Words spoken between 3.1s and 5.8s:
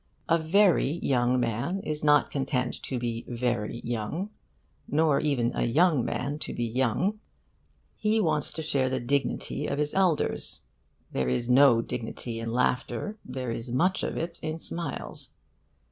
very young, nor even a